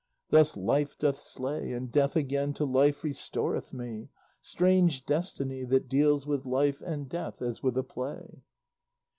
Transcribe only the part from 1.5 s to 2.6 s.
And death again